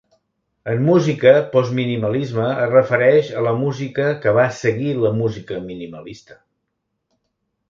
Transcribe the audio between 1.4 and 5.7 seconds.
"post-minimalisme" es refereix a la música que va seguir la música